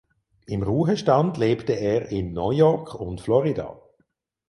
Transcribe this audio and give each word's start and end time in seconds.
Im 0.47 0.63
Ruhestand 0.63 1.37
lebte 1.37 1.73
er 1.73 2.09
in 2.09 2.33
New 2.33 2.49
York 2.49 2.95
und 2.95 3.21
Florida. 3.21 3.79